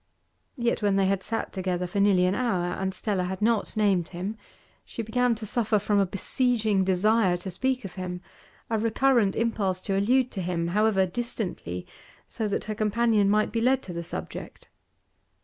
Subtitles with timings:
[0.57, 4.07] Yet, when they had sat together for nearly an hour, and Stella had not named
[4.09, 4.35] him,
[4.83, 8.19] she began to suffer from a besieging desire to speak of him,
[8.67, 11.85] a recurrent impulse to allude to him, however distantly,
[12.25, 14.69] so that her companion might be led to the subject.